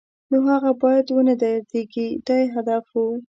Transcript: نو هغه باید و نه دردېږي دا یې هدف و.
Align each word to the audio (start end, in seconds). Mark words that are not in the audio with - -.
نو 0.29 0.37
هغه 0.51 0.71
باید 0.83 1.07
و 1.11 1.17
نه 1.27 1.33
دردېږي 1.41 2.07
دا 2.27 2.35
یې 2.41 2.47
هدف 2.55 2.85
و. 2.93 3.03